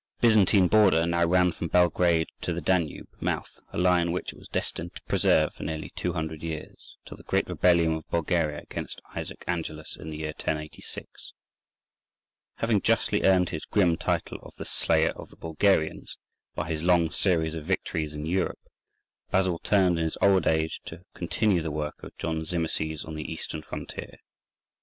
The 0.19 0.29
Byzantine 0.29 0.67
border 0.67 1.05
now 1.05 1.27
ran 1.27 1.51
from 1.51 1.67
Belgrade 1.67 2.25
to 2.41 2.53
the 2.53 2.59
Danube 2.59 3.09
mouth, 3.19 3.59
a 3.71 3.77
line 3.77 4.11
which 4.11 4.33
it 4.33 4.39
was 4.39 4.47
destined 4.47 4.95
to 4.95 5.03
preserve 5.03 5.53
for 5.53 5.61
nearly 5.61 5.91
two 5.91 6.13
hundred 6.13 6.41
years, 6.41 6.97
till 7.05 7.17
the 7.17 7.21
great 7.23 7.47
rebellion 7.47 7.93
of 7.93 8.09
Bulgaria 8.09 8.61
against 8.61 8.99
Isaac 9.15 9.43
Angelus 9.47 9.95
in 9.95 10.09
the 10.09 10.17
year 10.17 10.29
1086. 10.35 11.33
Having 12.55 12.81
justly 12.81 13.21
earned 13.21 13.49
his 13.49 13.63
grim 13.65 13.95
title 13.95 14.39
of 14.41 14.55
"the 14.57 14.65
Slayer 14.65 15.11
of 15.11 15.29
the 15.29 15.37
Bulgarians" 15.37 16.17
by 16.55 16.67
his 16.69 16.81
long 16.81 17.11
series 17.11 17.53
of 17.53 17.67
victories 17.67 18.15
in 18.15 18.25
Europe, 18.25 18.57
Basil 19.29 19.59
turned 19.59 19.99
in 19.99 20.05
his 20.05 20.17
old 20.19 20.47
age 20.47 20.81
to 20.85 21.05
continue 21.13 21.61
the 21.61 21.69
work 21.69 22.01
of 22.01 22.17
John 22.17 22.41
Zimisces 22.43 23.05
on 23.05 23.13
the 23.13 23.31
Eastern 23.31 23.61
frontier. 23.61 24.17